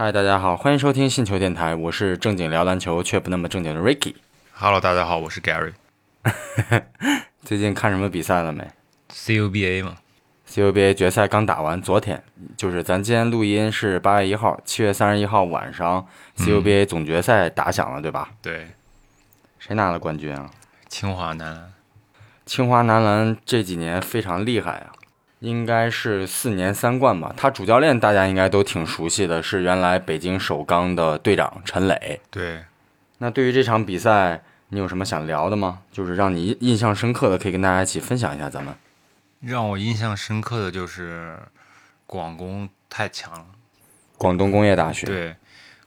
[0.00, 4.14] 嗨，大家好，欢迎收听信球电台，我是正经聊篮球却不那么正经的 Ricky。
[4.54, 5.72] Hello，大家好，我是 Gary。
[7.42, 8.64] 最近看什么比赛了没
[9.12, 9.96] CUBA 嘛
[10.48, 12.22] ，？CUBA 决赛刚打完，昨天
[12.56, 16.06] 就是咱今天录音是八月一号，七月三十一号晚上
[16.36, 18.30] ，CUBA 总决赛打响了，对吧？
[18.40, 18.68] 对，
[19.58, 20.48] 谁拿了冠军啊？
[20.88, 21.72] 清华男篮，
[22.46, 24.92] 清华男篮这几年非常厉害啊，
[25.40, 27.32] 应该是四年三冠吧。
[27.36, 32.20] 他主教练大家应该都挺熟悉的，是原来北京首钢的队长陈磊。
[32.30, 32.64] 对，
[33.18, 35.80] 那对于这场比赛，你有什么想聊的吗？
[35.92, 38.50] 就是让你印象深刻的，可以跟大家一起分享一下。
[38.50, 38.74] 咱们
[39.40, 41.38] 让我印象深刻的就是
[42.06, 43.46] 广工太强了。
[44.16, 45.36] 广东工业大学，对，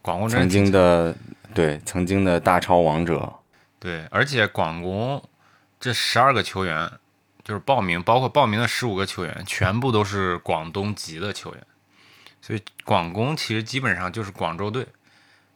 [0.02, 1.14] 广工曾经的
[1.54, 3.34] 对曾经的大超王者，
[3.78, 5.22] 对，而且广工
[5.78, 6.90] 这十二个球员，
[7.44, 11.66] 就是报名，包括报名的十五个球员，全部都是广东籍的球员，
[12.42, 14.88] 所以广工其实基本上就是广州队。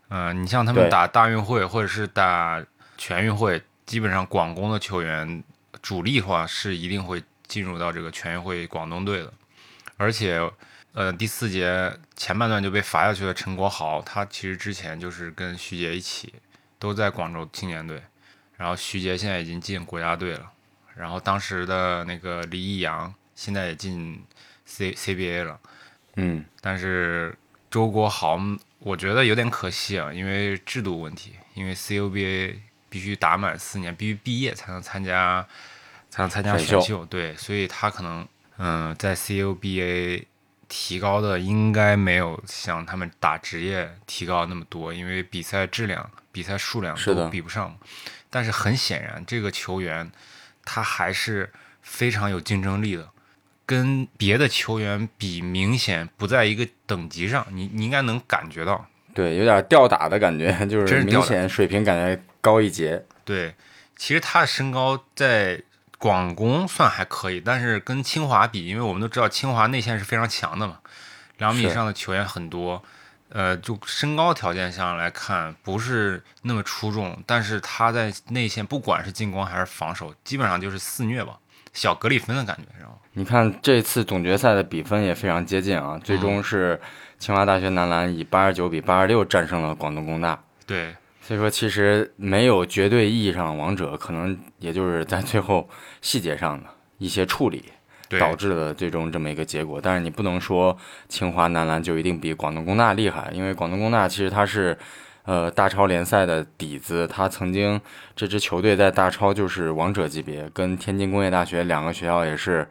[0.09, 2.63] 嗯、你像他们打大运会或者是打
[2.97, 5.43] 全运会，基本上广工的球员
[5.81, 9.33] 主力的话是一定会进入到这个全运会广东队的，
[9.97, 10.49] 而且。
[10.97, 16.33] 呃，第四节前半段就被罚下去的陈国豪，他其实之前就是跟徐杰一起
[16.79, 18.01] 都在广州青年队，
[18.55, 20.49] 然后徐杰现在已经进国家队了，
[20.95, 24.23] 然后当时的那个李易阳现在也进
[24.65, 25.59] C CBA 了，
[26.15, 27.37] 嗯，但是
[27.69, 28.39] 周国豪
[28.79, 32.55] 我觉得有点可惜啊，因为制度问题，因为 CUBA
[32.89, 35.45] 必须打满四年，必须毕业才能参加，
[36.09, 40.23] 才能参加选秀，对，所以他可能嗯在 CUBA
[40.67, 47.77] 提高的应该没有像他们打职业提高那么多，因为比赛质量、比赛数量都比不上。
[48.29, 50.11] 但是很显然，这个球员
[50.65, 53.07] 他还是非常有竞争力的，
[53.65, 57.45] 跟别的球员比，明显不在一个等级上。
[57.51, 63.05] 你你应该能感觉到，对，有点吊打的感觉，就是明显水平感觉高一截。
[63.23, 63.55] 对，
[63.95, 65.61] 其实他的身高在
[65.97, 70.79] 广工算还可以，但是跟清华比，因为我们都知道清华内线是非常强的嘛，
[71.37, 72.83] 两米以上的球员很多，
[73.29, 81.37] 呃，就身高条件上来看不是那么出众，但是他在内线不管是进攻还是防守，基本上就是肆虐吧，
[81.73, 86.79] 小格里芬的感觉，然后你看这次总决赛的比分也非常接近啊，最终是
[87.17, 90.41] 清华大学男篮以八十九比八十六战胜了广东工大。
[90.65, 95.67] 对所以说，其实没有绝对意义上的王者，可能也就是在最后
[95.99, 96.69] 细节上的
[96.99, 97.71] 一些处理，对
[98.09, 99.79] 导致了最终这么一个结果。
[99.81, 100.77] 但是你不能说
[101.07, 104.77] 清华男篮就一定比广东工大厉害，因为广东工大其实它是，
[105.23, 107.79] 呃，大超联赛的底子，他曾经
[108.15, 112.67] 这支球队在大超就是王者级别，跟天津工业大学两个学校也是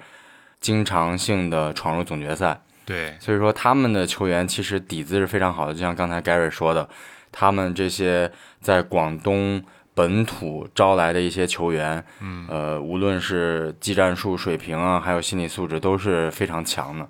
[0.61, 2.61] 经常性的闯入总决赛。
[2.87, 6.89] 对所以说他们的球员其实底子是非常好的，就像刚才 Gary 说的，
[7.33, 8.31] 他们这些
[8.61, 9.63] 在广东
[9.95, 17.09] 本土招来的一些球员，嗯，呃，无论是技战术水平啊，还有心理素质都是非常强的，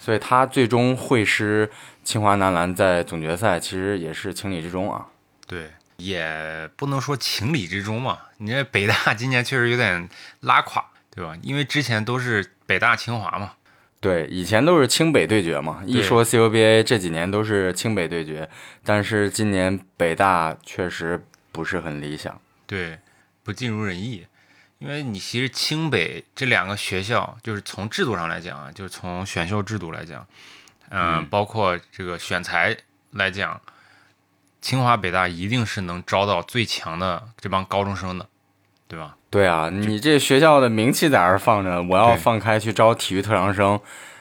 [0.00, 1.70] 所以他最终会师
[2.02, 5.06] 清华男篮在总决赛，其实也是情理之中啊。
[5.46, 8.18] 对，也不能说情理之中嘛。
[8.38, 10.08] 你这北大今年确实有点
[10.40, 11.36] 拉垮，对吧？
[11.42, 13.52] 因为之前都是北大清华嘛。
[13.98, 18.48] 对，以前都是清北对决嘛，一说 CUBA 这几年都是清北对决，
[18.84, 21.24] 但是今年北大确实
[21.56, 22.38] 不是很理想。
[22.66, 22.98] 对，
[23.42, 24.26] 不尽如人意。
[24.78, 30.26] 因为你其实清北这两个学校，就是从制度上来讲啊，就是从选秀制度来讲，
[30.90, 32.76] 嗯、包括这个选材
[33.12, 33.58] 来讲，
[34.60, 38.28] 清华北大一定是能招到最强的这帮高中生的，
[38.86, 39.16] 对吧？
[39.30, 43.80] 对啊，你这学校的名气在那儿放着，我要放开去招体育特长生，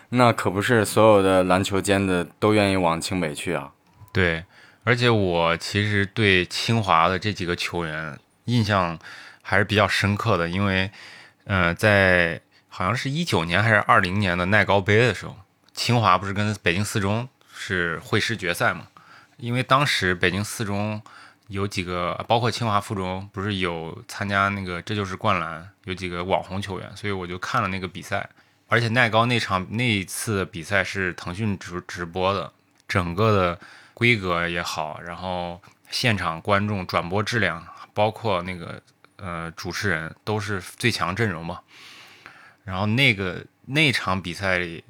[0.09, 3.73] 那可不是所有的篮球尖子都愿意往清北去啊。
[4.13, 4.46] 对，
[4.85, 8.97] 而且我其实对清华的这几个球员印象
[9.41, 10.91] 还是比较深刻的，因为，
[11.46, 15.35] 呃，在好像是一九年还是二零年的耐高杯的时候，
[15.73, 18.87] 清华不是跟北京四中是会师决赛嘛？
[19.37, 21.02] 因为当时北京四中
[21.47, 28.29] 有几个，包括清华附中，不是有参加那个这就是灌篮，有几个网红球员，所以我就看了那个比赛。
[28.67, 32.52] 而且耐高那场那一次比赛是腾讯直直播的，
[32.87, 33.59] 整个的
[33.96, 35.59] 规格也好，然后
[35.90, 38.80] 现场观众转播质量，包括那个
[39.16, 41.62] 呃主持人都是最强阵容嘛。
[42.64, 44.84] 然后那个那场比赛里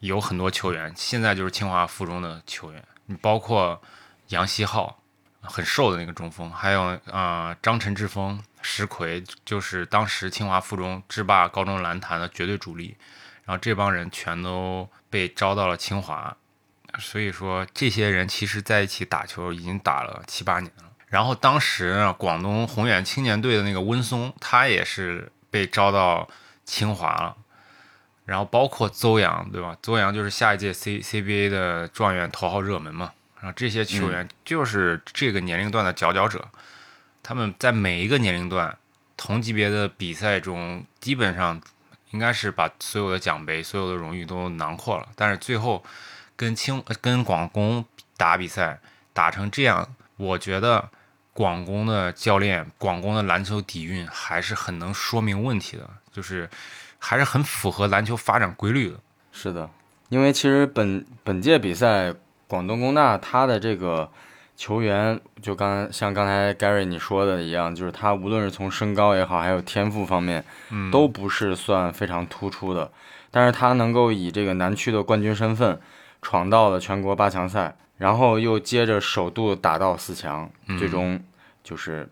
[0.00, 3.80] 有很多球员，现在就是清华附中的球员，你包括
[4.28, 5.00] 杨希浩，
[5.40, 12.96] 很瘦的那个中锋，还有啊、张晨志峰、石奎，就是当时清华附中制霸高中篮坛的绝对主力。
[13.44, 16.36] 然后这帮人全都被招到了清华，
[16.98, 20.84] 所以说这些人其实在一起打球已经打了七八年了。
[21.06, 26.28] 然后当时呢，广东宏远青年队的那个温松，他也是被招到
[26.64, 27.36] 清华了。
[28.24, 29.76] 然后包括邹阳，对吧？
[29.80, 33.12] 邹阳就是下一届 C CBA 的状元头号热门嘛。
[33.38, 36.48] 然后这些球员就是这个年龄段的佼佼者，
[37.22, 38.76] 他们在每一个年龄段
[39.16, 41.62] 同级别的比赛中，基本上
[42.10, 45.06] 应该是把所有的奖杯、所有的荣誉都囊括了。
[45.14, 45.84] 但是最后
[46.36, 47.84] 跟清跟广工
[48.16, 48.78] 打比赛
[49.12, 50.88] 打成这样，我觉得
[51.32, 56.48] 广工的教练、广工的篮球底蕴还是很能说明问题的，就是
[56.98, 58.96] 还是很符合篮球发展规律的。
[59.32, 59.68] 是的，
[60.10, 62.14] 因为其实本本届比赛。
[62.48, 64.08] 广东工大他的这个
[64.56, 70.44] 球员，就刚像刚才 Gary 你说的一样，就是他无论是从身高也好，还有天赋方面，
[70.92, 72.88] 都不是算非常突出的。
[73.32, 75.80] 但是他能够以这个南区的冠军身份
[76.22, 81.22] 闯到了全国八强赛，然后又接着首度打到四强，最终
[81.62, 82.08] 就是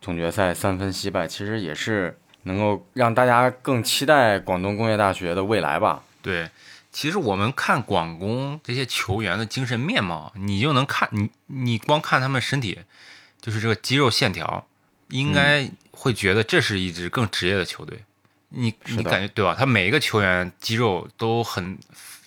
[0.00, 6.02] 总决赛三分惜败，其实也是能够让大家更期待广东工业大学的未来吧？
[6.22, 6.50] 对。
[6.92, 12.78] 其实我们看广工这些球员的精神面貌，你就能看你你光看他们身体，
[13.40, 14.64] 就是这个肌肉线条，
[15.08, 18.04] 应该会觉得这是一支更职业的球队。
[18.50, 19.56] 你你感觉对吧？
[19.58, 21.76] 他每一个球员肌肉都很，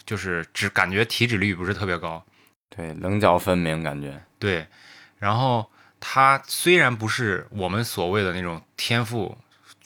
[0.07, 2.25] 就是只感觉体脂率不是特别高，
[2.69, 4.19] 对，棱角分明感觉。
[4.39, 4.65] 对，
[5.19, 5.69] 然后
[5.99, 9.37] 他虽然不是我们所谓的那种天赋。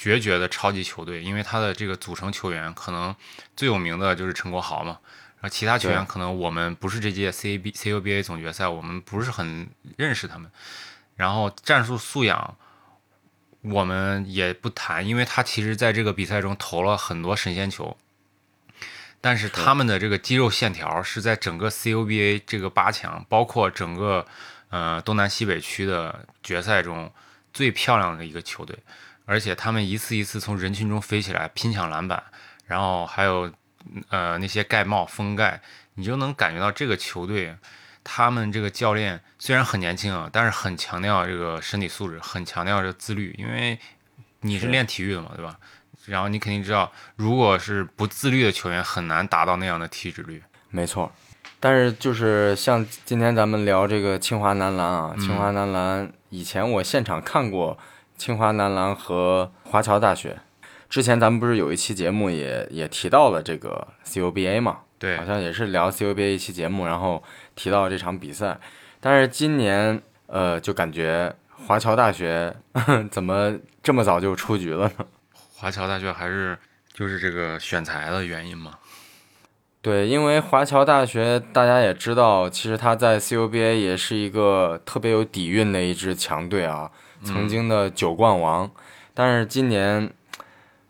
[0.02, 3.16] 决绝的超级球队，因为他的这个组成球员可能
[3.56, 4.98] 最有名的就是陈国豪嘛，
[5.36, 10.50] 然后其他球员可能我们不是这届 C A B C U B A 总决赛，我们不是很认识他们。
[11.16, 12.58] 然后战术素养
[13.62, 17.96] 我们也不谈，因为他其实在这个比赛中投了很多神仙球，
[19.22, 24.26] 但是他们的这个肌肉线条是在整个 C U B A 这个八强，包括整个
[24.70, 27.14] 呃东南西北区的决赛中
[27.54, 28.78] 最漂亮的一个球队。
[29.26, 32.22] 而且他们一次一次从人群中飞起来拼抢篮板，
[32.66, 33.50] 然后还有
[34.10, 35.62] 呃那些盖帽封盖，
[35.94, 37.56] 你就能感觉到这个球队，
[38.04, 43.80] 他们这个教练虽然很年轻啊，但是很强调这个身体素质，很强调这自律，因为
[44.42, 45.58] 你是练体育的嘛，对吧？
[46.06, 50.42] 然后你肯定知道，如果是不自律的球员，很难达到那样的体脂率。
[50.70, 51.12] 没错，
[51.60, 57.78] 但是就是像今天咱们聊这个清华男篮啊，清华男篮以前我现场看过。
[58.18, 60.38] 清华男篮和华侨大学，
[60.88, 64.82] 之前咱们不是有一期节目也也提到了这个 CUBA 嘛？
[65.00, 67.24] 对，好像也是聊 CUBA 一期节目，然后
[67.56, 68.60] 提到这场比赛。
[69.00, 71.34] 但是今年，呃，就感觉
[71.66, 72.56] 华侨大学
[73.10, 75.06] 怎么这么早就出局了呢？
[75.62, 76.58] 华侨大学还是
[76.92, 78.80] 就是这个选材的原因吗？
[79.80, 86.90] 对，因为华侨大学大家也知道，其实他在 CUBA 也是一个特别有底蕴的一支强队啊。
[87.24, 88.72] 曾经的九冠王，
[89.14, 90.12] 但是今年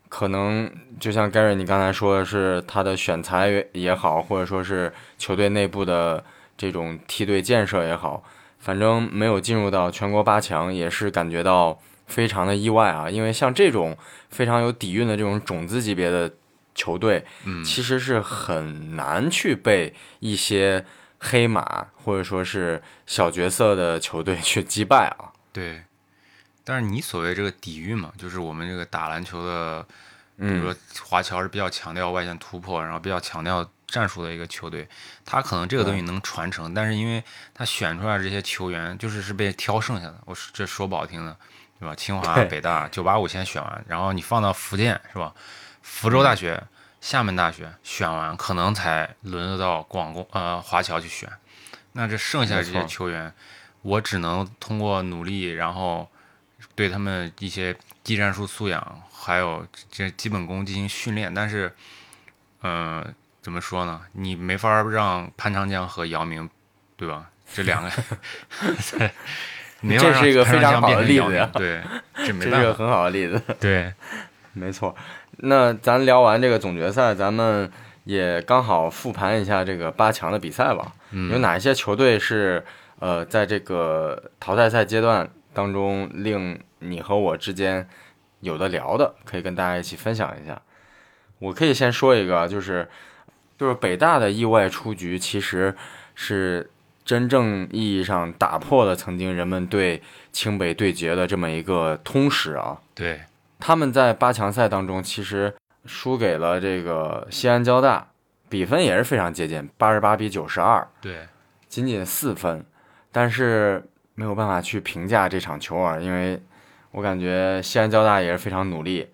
[0.07, 6.23] 可能就像 Gary 你刚才说的是他的选材也好，或者说是球队内部的
[6.57, 8.23] 这种梯队建设也好，
[8.59, 11.77] 反正没有进入到全国八强，也是感觉到
[12.11, 13.09] 非常的意外啊！
[13.09, 13.97] 因为像这种
[14.29, 16.31] 非常有底蕴的这种种子级别的
[16.75, 20.85] 球队，嗯，其实是很难去被一些
[21.17, 25.31] 黑马或者说是小角色的球队去击败啊。
[25.51, 25.81] 对。
[26.63, 29.83] 但是你所谓这个底蕴嘛，就是我们这个打篮球的，
[30.37, 34.87] 比如说华侨是比较强调外线突破，然后比较强调战术的一个球队，
[35.25, 41.35] 他可能这个东西能传承，但是因为他选出来这些球员就是是被挑剩下的，我这说不好听的，
[41.81, 41.93] 对吧？
[41.95, 45.33] 清华、北大、九八五先选完，然后你放到福建是吧？
[45.81, 46.63] 福州大学、
[47.01, 51.27] 厦门大学选完，可能才轮得到广工呃华侨去选，
[51.91, 53.33] 那这剩下这些球员，
[53.81, 56.07] 我只能通过努力，然后。
[56.75, 61.75] 对他们一些技战术素养，还有这基本功进行训练，但是，
[62.61, 63.99] 嗯，怎么说呢？
[64.11, 66.47] 你没法让潘长江和姚明，
[66.95, 67.29] 对吧？
[67.51, 67.89] 这两个，
[69.89, 71.81] 这是一个非常好的例子，对，
[72.15, 73.93] 这是一个很好的例子， 对，
[74.53, 74.95] 没错。
[75.37, 77.71] 那咱聊完这个总决赛，咱们
[78.03, 80.91] 也刚好复盘一下这个八强的比赛吧。
[81.31, 82.63] 有哪一些球队是
[82.99, 85.29] 呃，在这个淘汰赛阶段？
[85.53, 87.85] 当中令你和我之间
[88.39, 90.61] 有的聊的，可以跟大家一起分享一下。
[91.39, 92.87] 我可以先说一个，就是
[93.57, 95.75] 就是北大的意外出局，其实
[96.15, 96.70] 是
[97.03, 102.79] 真正意义上打破了曾经人们对清北对决的这么一个通史啊。
[102.93, 103.21] 对，
[103.59, 105.53] 他们在八强赛当中其实
[105.85, 108.07] 输给了这个西安交大，
[108.49, 110.87] 比分也是非常接近，八十八比九十二。
[111.01, 111.27] 对，
[111.67, 112.63] 仅仅四分，
[113.11, 116.41] 但是没有办法去评价这场球啊，因为
[116.91, 119.07] 我感觉西安交大也是非常努力，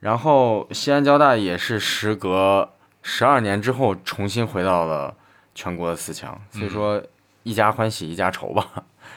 [0.00, 2.70] 然后西安交大也是时隔
[3.02, 5.14] 十二年之后重新回到了
[5.54, 7.02] 全国的四强，所以说
[7.42, 8.66] 一家欢喜一家愁吧。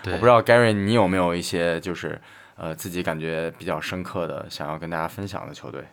[0.06, 2.20] 我不知道 Gary 你有没有一些就是
[2.56, 5.84] 呃自己感觉比较深刻的想要跟大家分享的球队？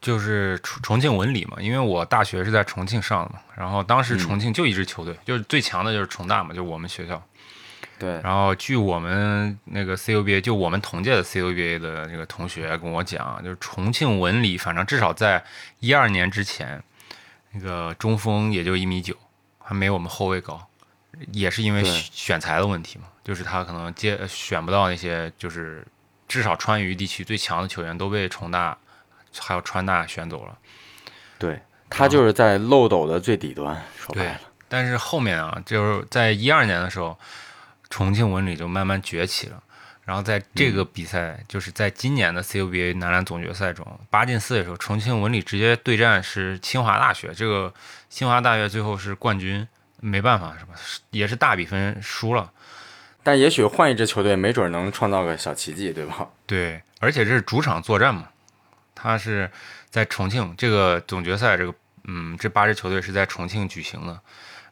[0.00, 7.22] 就是重重庆文理嘛，因为我大学是在重庆上的嘛，然后当时重庆就一支球队，就是最强的就是重大嘛，就我们学校。
[7.98, 15.44] 对，然后据我们那个 CUBA，就我们同届的 CUBA 的那个同学跟我讲，就是重庆文理，反正至少在
[15.80, 16.82] 一二年之前，
[17.52, 19.14] 那个中锋也就一米九，
[19.58, 20.66] 还没我们后卫高，
[21.32, 25.86] 也是因为对选材的问题嘛，就是他可能接选不到那些，就是
[26.28, 28.76] 至少川渝地区最强的球员都被重大
[29.38, 30.56] 还有川大选走了。
[31.38, 37.18] 对他就是在漏斗的最底端，说白对了，，但是后面啊，就是在一二年的时候，
[37.88, 39.62] 重庆文旅就慢慢崛起了。
[40.04, 47.32] 然后在这个比赛，就是在今年的 CUBA 男篮总决赛中，八进四的时候，重庆文理直接对战是清华大学。
[47.32, 47.72] 这个
[48.08, 49.68] 清华大学最后是冠军，
[50.00, 50.74] 没办法是吧？
[51.10, 52.50] 也是大比分输了。
[53.22, 56.28] 但也许换一支球队，没准能创造个小奇迹，对吧？
[56.46, 58.28] 对，而且这是主场作战嘛，
[58.94, 59.50] 他是
[59.90, 64.18] 在重庆这个总决赛，这个嗯，这八支球队是在重庆举行的，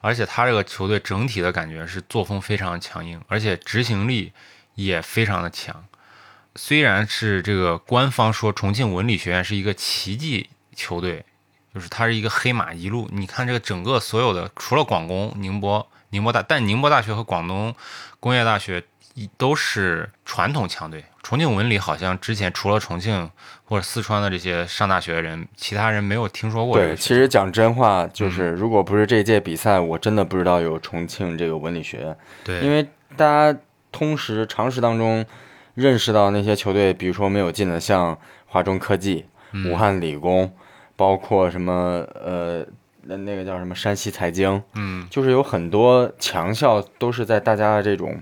[0.01, 4.33] 而且他这个球队整体的感觉是作风非常强硬，而且执行力
[4.75, 5.85] 也非常的强。
[6.57, 11.25] 虽然是这个官方说重庆文理学院是一个奇迹球队，
[11.75, 13.09] 就是它是一个黑马一路。
[13.13, 17.75] 你看这个整个所有的，除了广工、宁波、宁波大，但宁波大学和广东
[18.21, 18.83] 工业大学
[19.37, 21.05] 都是传统强队。
[21.23, 23.31] 重庆文理好像之前除了重庆
[23.65, 32.83] 或者四川的这些上大学的人，其他人没有听说过对，其实讲真话，嗯就是如果不是这届比赛，我真的不知道有重庆这个文理学院，对，因为
[33.17, 33.59] 大家
[33.93, 35.23] 通识常识当中
[35.75, 39.71] 认识到那些球队，比如说没有进的，像华中科技、嗯。
[39.71, 40.51] 武汉理工，
[40.99, 42.67] 包括什么呃
[43.03, 48.21] 那那个叫什么山西财经，嗯，就是有很多强校都是在大家的这种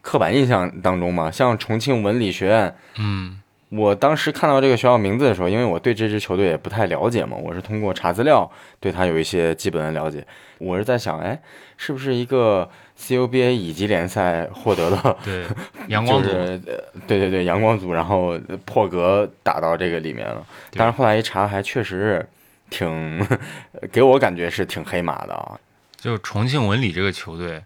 [0.00, 3.40] 刻板印象当中嘛，像重庆文理学院，嗯
[3.70, 8.50] 我当时看到这个学校名字的时候，因为我对这支球队也不太了解嘛，我是通过查资料
[8.80, 10.24] 对他有一些基本的了解。
[10.58, 11.40] 我是在想，哎，
[11.76, 15.44] 是不是一个 CUBA 乙级联赛获得的，对，
[15.88, 20.46] 阳光组， 就是呃对对对阳光组，然后破格打到这个里面了。
[20.72, 22.28] 但是后来一查，还确实是
[22.70, 23.26] 挺
[23.92, 25.58] 给我感觉是挺黑马的啊。
[25.96, 27.62] 就重庆文理这个球队，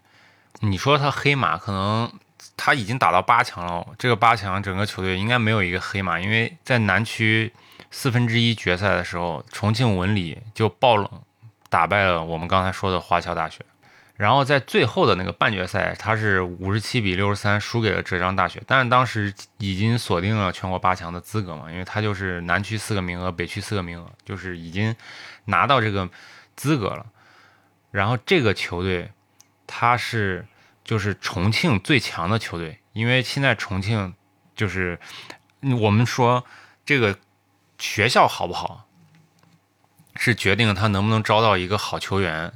[0.61, 2.11] 你说他黑马，可能
[2.57, 3.87] 他已经打到八强了。
[3.99, 7.53] 这个八强整个球队应该没有一个黑马，因为在南区
[7.91, 11.09] 四分之一决赛的时候，重庆文理就爆冷
[11.69, 13.61] 打败了我们刚才说的华侨大学。
[14.19, 24.97] 然后在最后的那个半决赛，他是五十七比六十三输给了浙江大学，但是当时已经锁定了全国八强的资格嘛，因为他就是南区四个名额，北区四个名额，就是已经
[25.45, 26.11] 拿到这个
[26.57, 27.07] 资格了。
[27.93, 29.13] 然后这个球队，
[29.69, 30.45] 他是
[30.83, 34.13] 就是重庆最强的球队，因为现在重庆
[34.57, 34.99] 就是
[35.81, 36.45] 我们说
[36.85, 37.17] 这个
[37.79, 38.89] 学校好不好，
[40.17, 42.53] 是决定他能不能招到一个好球员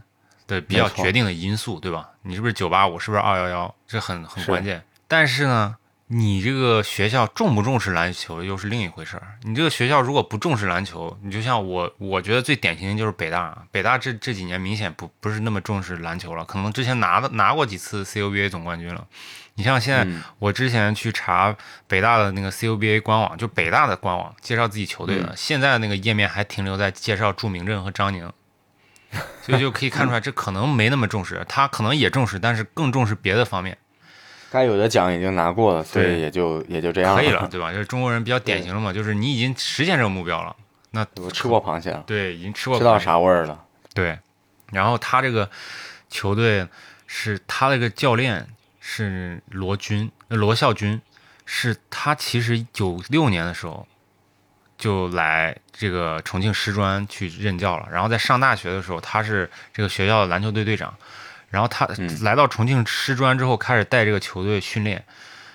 [0.53, 2.11] 的比较决定的因素，对吧？
[2.23, 4.85] 你是不是九八五，是不是二幺幺，这很很关键。
[5.09, 9.39] 但是呢，你这个学校重不重视篮球又是另一回事儿。
[9.43, 13.67] 你这个学校如果不重视篮球，你就像我，我觉得最典型的就是北大。
[13.71, 19.07] 北大这这几年明显不不是那么重视篮球了，可能之前拿的拿过几次 CUBA 总冠军了。
[19.55, 21.55] 你像现在，嗯我之前去查
[21.87, 28.33] 北大的那个 CUBA 官网，就北大的官网介绍自己球队的，嗯现在那个页面还停留在介绍祝明镇和张宁。
[29.43, 33.77] 所以就可以看出来，这可能没那么重视，他可能也重视，但是更重视别的方面。
[34.51, 37.73] 该有的奖已经拿过了，所对以也就也就这样可以了，对吧？
[37.73, 40.55] 就是中国人比较典型的嘛，就是你已经实现这个目标了，
[40.91, 43.65] 那我吃过螃蟹了，对，已经吃过知道啥味儿了。
[43.95, 44.19] 对，
[44.71, 45.49] 然后他这个
[46.11, 46.69] 球队
[47.07, 48.47] 是他那个教练
[48.81, 51.01] 是罗军，呃罗孝军，
[51.47, 53.87] 是他其实九六年的时候
[54.83, 60.93] 就来这个重庆师专去任教了，然后在上大学的时候，他是这个学校的篮球队队长，
[61.51, 62.25] 然后他嗯。
[62.25, 65.05] 来到重庆师专之后，开始带这个球队训练。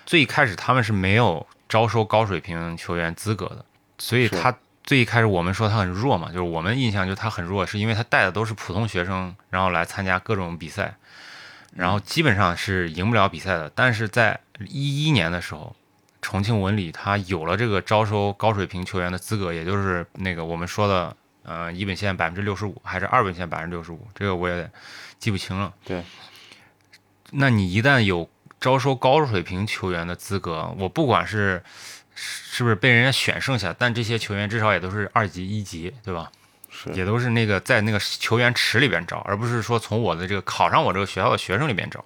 [0.06, 3.62] 最一开始他们是没有招收高水平球员资格的，
[3.98, 10.94] 所以他最一开始我们说他很弱嘛，就是我们印象就是他很弱，是因为他带的都是普通学生，然后来参加各种比赛，
[11.74, 13.70] 然后基本上是赢不了比赛的。
[13.74, 15.76] 但是在一一年的时候，
[16.20, 24.70] 重庆文理他有了这个招收高水平球员的资格，也就是那个我们说的，呃，一本线百分之六十五还是二本线百分之六十五，这个我也
[25.18, 25.72] 记不清了。
[25.84, 26.02] 对，
[27.30, 28.28] 那你一旦有
[28.60, 31.62] 招收高水平球员的资格，我不管是
[32.14, 36.30] 是不是被人家选剩下，但这些球员至少也都是二级、一级，对吧？
[36.70, 42.04] 是也都是那个在那个球员池里边招，而不是说从我的这个考上我这个学校的学生里边招。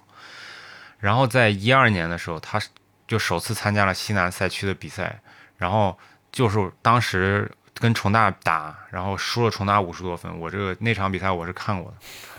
[0.99, 2.61] 然后在一二年的时候，他
[3.07, 5.19] 就首次参加了西南赛区的比赛，
[5.57, 5.97] 然后
[6.31, 10.39] 就是当时跟重大打，然后输了重大五十多分。
[10.39, 11.93] 我这个那场比赛我是看过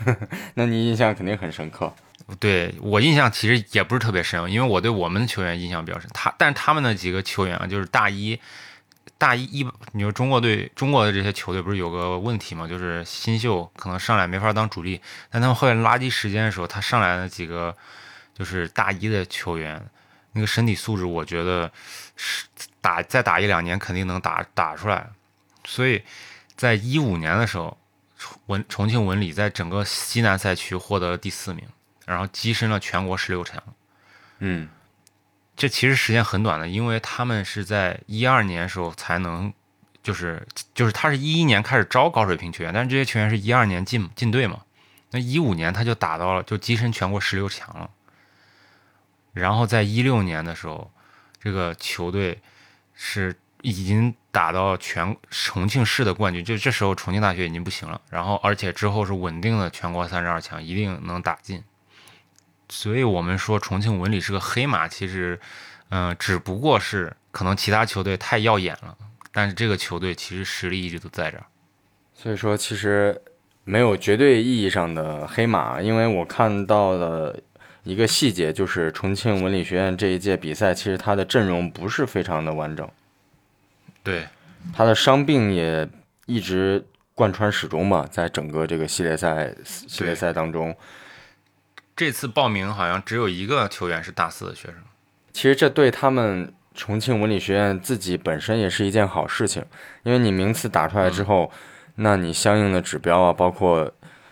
[0.05, 0.17] 的，
[0.55, 1.93] 那你印象肯定很深刻。
[2.39, 6.09] 对我印象其实也不是特别深，因为我对我们的球员印象比较深。
[6.13, 8.39] 他，但是他们那几个球员啊，就是大一。
[9.17, 12.67] 大一一，你说中国队，中国的这些球队不是有个问题吗？
[12.67, 17.73] 就是新秀可能上来没法当主力，但他们后来垃圾时间的时候，他上来的几个
[18.33, 19.81] 就是大一的球员，
[20.35, 21.71] 那个身体素质，我觉得
[22.15, 22.45] 是
[22.79, 25.09] 打再打一两年肯定能打打出来。
[25.63, 26.03] 所以
[26.55, 27.75] 在一五年的时候，
[28.45, 31.65] 文重庆文理在整个西南赛区获得了第四名，
[32.05, 33.63] 然后跻身了全国十六强。
[34.37, 34.69] 嗯。
[35.57, 39.53] 这其实时间很短的，因为他们是在一二年时候才能，
[40.03, 44.63] 就是就是他是一一年开始招高水平球员，但是这些球员是一二年进进队嘛，
[45.11, 47.89] 那一五年他就打到了就跻身全国十六强了，
[49.35, 50.91] 然后在一六年的时候，
[51.39, 52.41] 这个球队
[52.95, 61.63] 是已经打到全重庆市的冠军，就这时候重庆大学已经不行了，然后而且之后是稳定的全国三十二强，一定能打进。
[62.69, 65.39] 所以我们说重庆文理是个黑马，其实，
[65.89, 68.97] 嗯，只不过是可能其他球队太耀眼了，
[69.31, 71.45] 但是这个球队其实实力一直都在这儿。
[72.13, 73.21] 所以说，其实
[73.63, 77.37] 没有绝对意义上的黑马，因为我看到了
[77.85, 82.89] 一个细节，就是重庆文理学院这一届比赛，其实它的阵容不是非常的完整，
[84.03, 84.27] 对，
[84.73, 85.87] 他的伤病也
[86.25, 90.75] 一直贯穿始终嘛，在整个这个系列赛系列赛当中。
[91.95, 94.77] 这次报名好像只有一个球员是大四的学生，
[95.31, 99.63] 其实这对他们重庆文理学院自己本身也是一件好事情，
[100.03, 101.51] 因为你名次打出来之后，
[101.95, 103.89] 那你相应的指标啊，包括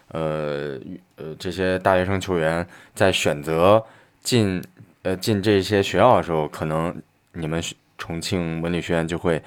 [0.09, 0.77] 呃
[1.15, 3.83] 呃这些大学生球员在选择
[4.21, 4.63] 进
[5.03, 6.95] 呃进这些学校的时候，可能
[7.33, 7.61] 你们
[7.97, 9.41] 重庆文理学院就会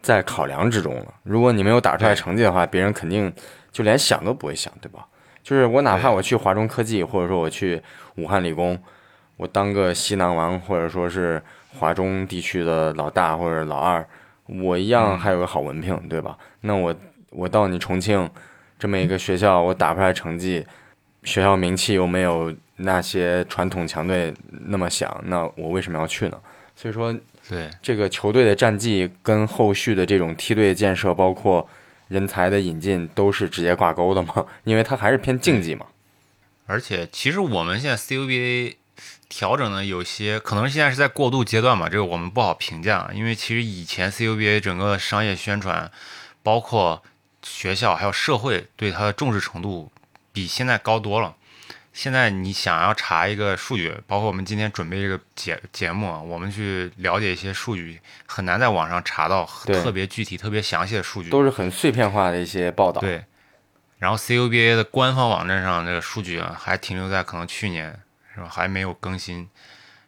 [0.00, 1.14] 在考量之中了。
[1.22, 3.32] 如果你没有打出来成绩的话，别人肯定
[3.72, 5.06] 就连想都不会想，对吧？
[5.42, 7.82] 就是我哪怕我去华中科技，或者说我去
[8.16, 8.78] 武汉理工，
[9.36, 11.42] 我当个西南王，或者说是
[11.78, 14.06] 华中地区的老大或者老二，
[14.46, 16.38] 我一样还有个好文凭，对吧？
[16.62, 16.94] 那我
[17.30, 18.28] 我到你重庆
[18.78, 20.66] 这么一个学校，我打不出来成绩，
[21.24, 26.38] 学校名气又没有那些传统强队那么响，那我为什么要去呢？
[26.76, 27.12] 所以说，
[27.48, 31.68] 对这个球队的战绩跟后续的这种梯队建设，包括。
[32.08, 35.86] 人才的引进都是直接挂钩的嘛， 因为它还是偏竞技嘛。
[36.66, 38.74] 而且，其实我们现在 CUBA
[39.30, 43.10] 调整的有些，可能现在是在过渡阶段嘛，这个我们不好评价。
[43.14, 45.90] 因为其实以前 CUBA 整个商业宣传，
[46.42, 47.02] 包括
[47.42, 49.90] 学校还有社会对它的重视程度，
[50.34, 51.34] 比现在高多了。
[51.92, 63.00] 现在你想要查一个数据，包括我们今天准备这个节节目，我们去了解一些数据，很难在网上查到特别具体、特别详细的数据，都是很碎片化的一些报道。
[63.00, 63.24] 对，
[63.98, 67.96] 然后 CUBA 的官方网站上这个数据啊，还停留在可能去年
[68.34, 69.48] 是吧，还没有更新，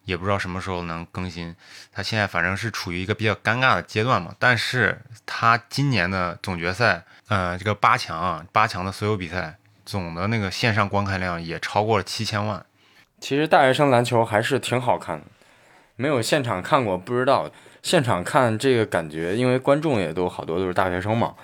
[0.06, 1.54] 也不知道什么时候能更新。
[1.92, 9.56] 它现在反正是处于一个比较尴尬的阶段嘛，但是它今年的总决赛，呃，这个八强啊，八强的所有比赛。
[9.86, 12.66] 总的那个线上观看量也超过了七千万。
[13.18, 15.26] 其实大学生篮球还是挺好看的，
[15.96, 17.50] 没有现场看过不知道。
[17.82, 21.36] 现场看这个感觉，因为观众也都好多都是大学生嘛，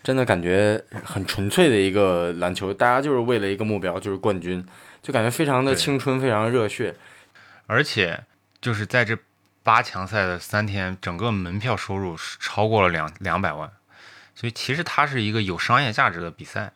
[0.00, 4.64] 真的感觉很纯粹的一个篮球，大家就是为了一个目标，就是冠军，
[5.02, 6.94] 就感觉非常的青春，非常热血。
[7.66, 8.22] 而且
[8.60, 9.18] 就是在这
[9.64, 13.68] 八强赛的三天，整个门票收入是超过了两两百万，
[14.36, 16.72] 所以其实它是一个有商业价值的比赛。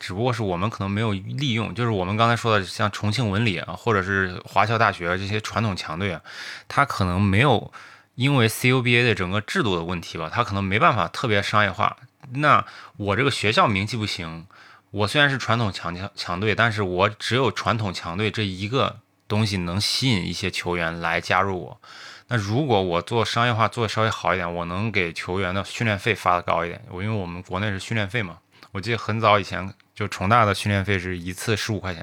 [0.00, 6.22] 只不过是我们可能没有利用，就是我们刚才说的，像重庆文理啊，或者是华侨大学这些传统强队啊，
[6.66, 7.70] 他可能没有
[8.14, 11.98] 因为 CUBA 的整个制度的问题吧，他可能没办法特别商业化。
[12.32, 12.64] 那
[12.96, 14.46] 我这个学校名气不行，
[14.90, 21.80] 我虽然是传统强强强队，但是我只有传统强队这一个东西能吸引一些球员来加入我。
[22.28, 26.80] 那如果我做商业化做稍微好一点，我能给球员的训练费发的高一点。
[26.90, 28.38] 我因为我们国内是训练费嘛，
[28.72, 29.72] 我记得很早以前。
[29.92, 32.02] 就重大的训练费是一次十五块钱，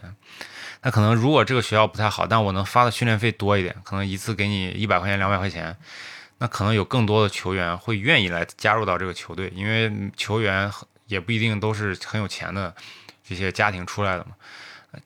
[0.83, 5.75] 那可能如果这个学校不太好，但我能发的训练费多一点，可能一次给你一百块钱、两百块钱，
[6.37, 10.71] 那可能有更多的球员会愿意来加入到这个球队，因为球员
[11.07, 12.75] 也不一定都是很有钱的
[13.27, 14.35] 这些家庭出来的嘛。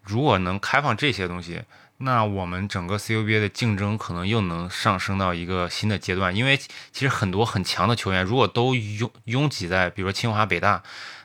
[0.04, 1.62] 如果能开放这些东西，
[2.00, 6.36] 那我们整个 CUBA 的竞争可能又能上升到一个新的阶段。
[6.36, 10.84] 因为其实很多很强的球员，如果都拥拥挤在比如说清华、北大，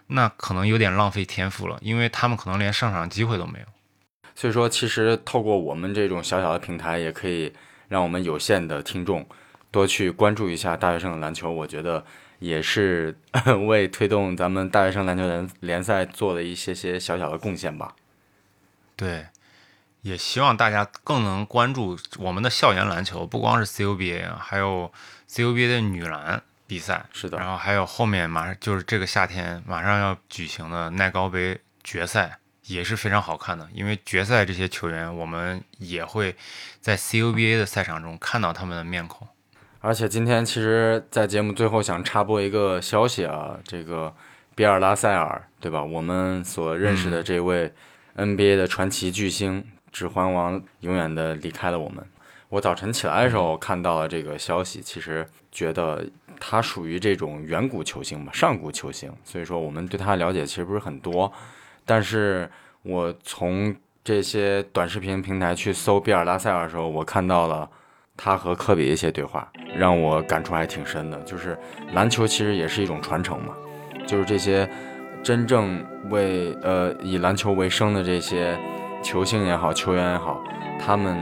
[0.09, 3.67] 那可能有点浪费天赋了，因为他们可能连上场机会都没有。
[4.35, 7.53] 所以说，其实透过我们这种小小的平台，也可以
[7.89, 9.27] 让我们有限的听众
[9.71, 11.51] 多去关注一下大学生的篮球。
[11.51, 12.05] 我觉得
[12.39, 13.17] 也是
[13.67, 17.95] 为推动咱们大学生篮球联联赛做了一些些小小的贡献吧。
[18.95, 19.27] 对，
[20.03, 24.93] 也希望大家更能关注我们的校园篮球，不光是 CUBA 啊，还有
[25.31, 27.05] CUBA 的女篮比赛。
[27.13, 33.69] 是的，然后还有后面马上就是这个夏天马上要举行的耐高杯决赛，也是非常好看的。
[33.73, 36.35] 因为决赛这些球员，我们也会
[36.81, 39.27] 在 CUBA 的赛场中看到他们的面孔。
[39.81, 44.15] 而且今天其实，在节目最后想插播一个消息啊，这个
[44.55, 45.83] 比尔拉塞尔，对吧？
[45.83, 47.73] 我们所认识的这位。
[48.17, 52.03] NBA 的传奇巨星指环王永远的离开了我们。
[52.49, 56.03] 我早晨起来的时候看到了这个消息，其实觉得
[56.41, 59.13] 他属于这种远古球星吧，上古球星。
[59.25, 61.33] 所以说我们对他的了解其实不是很多。
[61.85, 62.51] 但是
[62.83, 67.69] 我从这些短视频平台去搜比尔拉塞尔的时候，我看到了
[68.17, 71.21] 他和科比一些对话，让我感触还挺深的。
[71.23, 71.59] 就是
[71.93, 73.55] 篮球其实也是一种传承嘛，
[74.07, 74.69] 就是这些。
[75.23, 78.57] 真正为呃以篮球为生的这些
[79.03, 80.41] 球星也好，球员也好，
[80.79, 81.19] 他们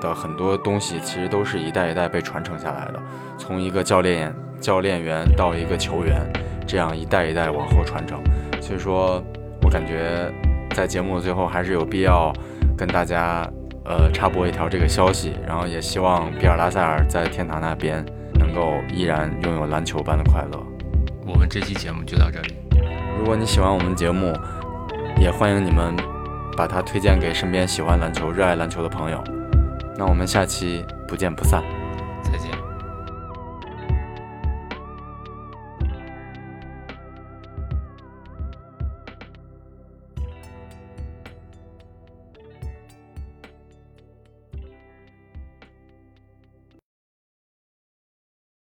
[0.00, 3.02] 的很多东西其实都是一代一代被传承下来的。
[3.36, 6.22] 从一个教练教练员到一个球员，
[6.66, 8.22] 这样一代一代往后传承。
[8.60, 9.22] 所以说，
[9.60, 10.32] 我感觉
[10.70, 12.32] 在节目的最后还是有必要
[12.78, 13.46] 跟大家
[13.84, 18.02] 呃插播一条这个消息，然后也希望比尔拉塞尔在天堂那边
[18.38, 20.58] 能够依然拥有篮球般的快乐。
[21.26, 22.54] 我们这期节目就到这里。
[23.18, 24.32] 如果你喜欢我们节目，
[25.20, 25.94] 也欢迎你们
[26.56, 29.22] 把它推荐给身边喜欢篮球、热爱篮球的朋友。
[29.98, 31.81] 那我们下期不见不散。